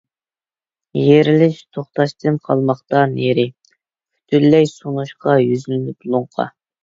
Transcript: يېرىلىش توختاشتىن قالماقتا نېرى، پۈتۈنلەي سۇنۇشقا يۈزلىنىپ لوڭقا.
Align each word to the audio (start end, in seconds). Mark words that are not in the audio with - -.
يېرىلىش 0.99 1.59
توختاشتىن 1.77 2.39
قالماقتا 2.47 3.03
نېرى، 3.13 3.45
پۈتۈنلەي 3.69 4.67
سۇنۇشقا 4.73 5.37
يۈزلىنىپ 5.45 6.11
لوڭقا. 6.15 6.49